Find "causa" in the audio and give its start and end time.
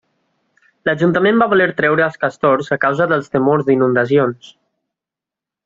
2.87-3.09